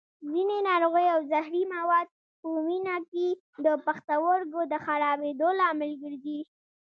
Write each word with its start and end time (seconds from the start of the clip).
ځینې 0.31 0.57
ناروغۍ 0.69 1.07
او 1.15 1.19
زهري 1.31 1.63
مواد 1.75 2.07
په 2.39 2.47
وینه 2.65 2.95
کې 3.11 3.27
د 3.65 3.67
پښتورګو 3.85 4.61
د 4.71 4.73
خرابېدو 4.85 5.47
لامل 5.59 5.91
ګرځي. 6.03 6.39